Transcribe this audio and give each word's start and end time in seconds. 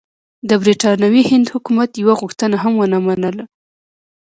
د 0.49 0.51
برټانوي 0.61 1.23
هند 1.31 1.45
حکومت 1.53 1.89
یوه 2.01 2.13
غوښتنه 2.21 2.55
هم 2.63 2.73
ونه 2.77 2.99
منله. 3.07 3.43